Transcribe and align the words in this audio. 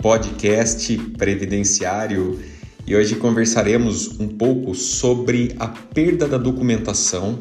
podcast 0.00 0.96
previdenciário 1.16 2.38
e 2.86 2.94
hoje 2.94 3.16
conversaremos 3.16 4.18
um 4.18 4.28
pouco 4.28 4.74
sobre 4.74 5.54
a 5.58 5.68
perda 5.68 6.26
da 6.26 6.38
documentação 6.38 7.38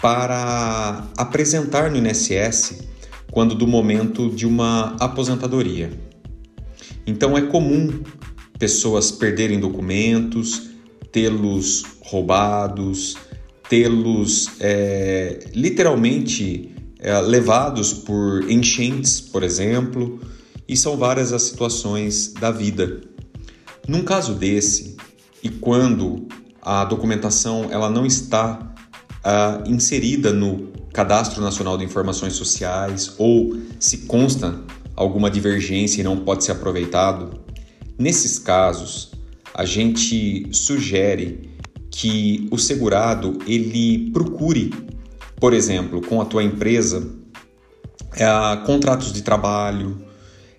para 0.00 1.06
apresentar 1.16 1.90
no 1.90 1.98
INSS 1.98 2.88
quando 3.30 3.54
do 3.54 3.66
momento 3.66 4.30
de 4.30 4.46
uma 4.46 4.96
aposentadoria. 4.98 5.90
Então 7.06 7.36
é 7.36 7.42
comum 7.42 8.02
pessoas 8.58 9.12
perderem 9.12 9.60
documentos, 9.60 10.70
tê-los 11.12 11.84
roubados, 12.00 13.16
tê-los 13.68 14.48
é, 14.58 15.50
literalmente 15.54 16.74
é, 16.98 17.20
levados 17.20 17.92
por 17.92 18.50
enchentes, 18.50 19.20
por 19.20 19.42
exemplo, 19.42 20.18
e 20.70 20.76
são 20.76 20.96
várias 20.96 21.32
as 21.32 21.42
situações 21.42 22.32
da 22.32 22.52
vida. 22.52 23.00
Num 23.88 24.04
caso 24.04 24.34
desse, 24.34 24.96
e 25.42 25.50
quando 25.50 26.28
a 26.62 26.84
documentação 26.84 27.66
ela 27.72 27.90
não 27.90 28.06
está 28.06 28.72
uh, 29.26 29.68
inserida 29.68 30.32
no 30.32 30.70
Cadastro 30.92 31.42
Nacional 31.42 31.76
de 31.76 31.84
Informações 31.84 32.34
Sociais 32.34 33.14
ou 33.18 33.58
se 33.80 33.98
consta 34.06 34.60
alguma 34.94 35.28
divergência 35.28 36.02
e 36.02 36.04
não 36.04 36.18
pode 36.18 36.44
ser 36.44 36.52
aproveitado, 36.52 37.40
nesses 37.98 38.38
casos 38.38 39.10
a 39.52 39.64
gente 39.64 40.48
sugere 40.52 41.50
que 41.90 42.46
o 42.52 42.58
segurado 42.58 43.40
ele 43.44 44.12
procure, 44.12 44.72
por 45.34 45.52
exemplo, 45.52 46.00
com 46.00 46.20
a 46.20 46.24
tua 46.24 46.44
empresa, 46.44 47.12
é, 48.12 48.56
contratos 48.64 49.12
de 49.12 49.22
trabalho, 49.22 50.09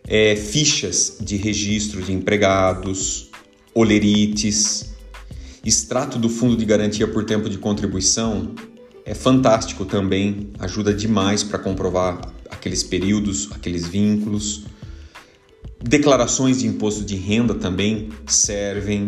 é, 0.08 0.36
fichas 0.36 1.17
de 1.22 1.38
registro 1.38 2.02
de 2.02 2.12
empregados, 2.12 3.30
olerites, 3.73 4.94
extrato 5.64 6.17
do 6.17 6.30
fundo 6.30 6.58
de 6.58 6.66
garantia 6.66 7.08
por 7.08 7.23
tempo 7.23 7.50
de 7.50 7.58
contribuição 7.58 8.53
é 9.06 9.14
fantástico 9.14 9.84
também, 9.84 10.52
ajuda 10.59 10.94
demais 10.94 11.44
para 11.44 11.58
comprovar 11.58 12.22
aqueles 12.50 12.84
períodos, 12.84 13.50
aqueles 13.52 13.88
vínculos. 13.88 14.66
Declarações 15.80 16.59
de 16.59 16.68
imposto 16.68 17.03
de 17.03 17.16
renda 17.16 17.56
também 17.56 18.09
servem. 18.28 19.08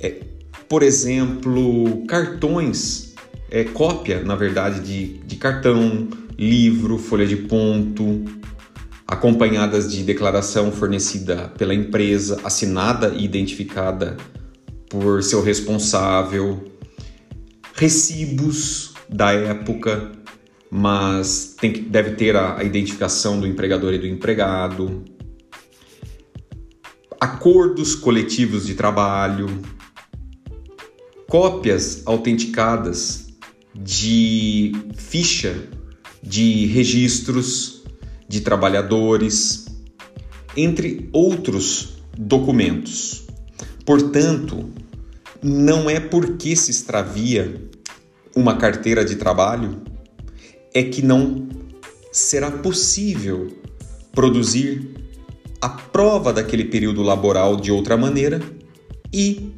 É, 0.00 0.20
por 0.68 0.82
exemplo, 0.82 2.04
cartões, 2.06 3.14
é, 3.50 3.62
cópia, 3.64 4.22
na 4.22 4.34
verdade, 4.34 4.80
de, 4.80 5.18
de 5.24 5.36
cartão, 5.36 6.08
livro, 6.36 6.98
folha 6.98 7.26
de 7.26 7.36
ponto, 7.36 8.24
acompanhadas 9.14 9.90
de 9.92 10.02
declaração 10.02 10.72
fornecida 10.72 11.48
pela 11.56 11.72
empresa, 11.72 12.40
assinada 12.42 13.14
e 13.14 13.24
identificada 13.24 14.16
por 14.88 15.22
seu 15.22 15.40
responsável, 15.40 16.64
recibos 17.74 18.92
da 19.08 19.32
época, 19.32 20.10
mas 20.68 21.54
tem 21.60 21.72
que, 21.72 21.80
deve 21.80 22.16
ter 22.16 22.34
a, 22.34 22.58
a 22.58 22.64
identificação 22.64 23.38
do 23.38 23.46
empregador 23.46 23.94
e 23.94 23.98
do 23.98 24.06
empregado, 24.06 25.04
acordos 27.20 27.94
coletivos 27.94 28.66
de 28.66 28.74
trabalho, 28.74 29.62
cópias 31.28 32.02
autenticadas 32.04 33.28
de 33.74 34.72
ficha 34.96 35.68
de 36.20 36.66
registros 36.66 37.83
de 38.28 38.40
trabalhadores, 38.40 39.66
entre 40.56 41.08
outros 41.12 41.98
documentos. 42.16 43.26
Portanto, 43.84 44.70
não 45.42 45.90
é 45.90 46.00
porque 46.00 46.56
se 46.56 46.70
extravia 46.70 47.60
uma 48.34 48.56
carteira 48.56 49.04
de 49.04 49.16
trabalho 49.16 49.82
é 50.72 50.82
que 50.82 51.02
não 51.02 51.46
será 52.10 52.50
possível 52.50 53.52
produzir 54.12 54.94
a 55.60 55.68
prova 55.68 56.32
daquele 56.32 56.64
período 56.64 57.02
laboral 57.02 57.56
de 57.56 57.70
outra 57.70 57.96
maneira 57.96 58.40
e 59.12 59.52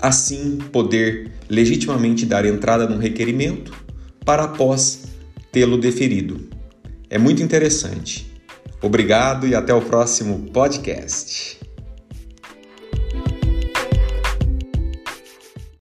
assim 0.00 0.58
poder 0.72 1.32
legitimamente 1.48 2.26
dar 2.26 2.44
entrada 2.44 2.88
num 2.88 2.98
requerimento 2.98 3.72
para 4.24 4.44
após 4.44 5.04
tê-lo 5.50 5.78
deferido. 5.78 6.51
É 7.12 7.18
muito 7.18 7.42
interessante. 7.42 8.32
Obrigado 8.80 9.46
e 9.46 9.54
até 9.54 9.74
o 9.74 9.82
próximo 9.82 10.50
podcast. 10.50 11.60